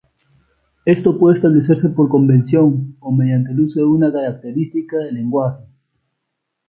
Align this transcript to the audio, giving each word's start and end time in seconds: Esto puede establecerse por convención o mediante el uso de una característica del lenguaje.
Esto 0.83 1.15
puede 1.19 1.35
establecerse 1.35 1.89
por 1.89 2.09
convención 2.09 2.97
o 3.01 3.11
mediante 3.11 3.51
el 3.51 3.59
uso 3.61 3.81
de 3.81 3.85
una 3.85 4.11
característica 4.11 4.97
del 4.97 5.13
lenguaje. 5.13 5.63